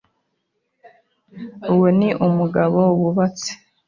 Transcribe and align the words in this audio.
uwo 1.71 1.87
Ni 1.97 2.09
umugabo 2.27 2.79
wubatse, 2.99 3.49